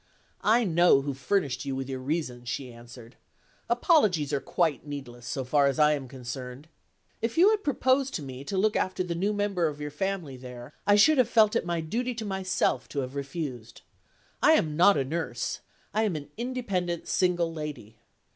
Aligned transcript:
"I 0.43 0.63
know 0.63 1.01
who 1.01 1.13
furnished 1.13 1.63
you 1.63 1.75
with 1.75 1.87
your 1.87 1.99
reasons," 1.99 2.49
she 2.49 2.73
answered. 2.73 3.17
"Apologies 3.69 4.33
are 4.33 4.41
quite 4.41 4.83
needless, 4.83 5.27
so 5.27 5.43
far 5.45 5.67
as 5.67 5.77
I 5.77 5.93
am 5.93 6.07
concerned. 6.07 6.67
If 7.21 7.37
you 7.37 7.51
had 7.51 7.63
proposed 7.63 8.15
to 8.15 8.23
me 8.23 8.43
to 8.45 8.57
look 8.57 8.75
after 8.75 9.03
the 9.03 9.13
new 9.13 9.31
member 9.31 9.67
of 9.67 9.79
your 9.79 9.91
family 9.91 10.37
there, 10.37 10.73
I 10.87 10.95
should 10.95 11.19
have 11.19 11.29
felt 11.29 11.55
it 11.55 11.67
my 11.67 11.81
duty 11.81 12.15
to 12.15 12.25
myself 12.25 12.89
to 12.89 13.01
have 13.01 13.13
refused. 13.13 13.83
I 14.41 14.53
am 14.53 14.75
not 14.75 14.97
a 14.97 15.05
nurse 15.05 15.59
I 15.93 16.01
am 16.01 16.15
an 16.15 16.29
independent 16.35 17.07
single 17.07 17.53
lady. 17.53 17.97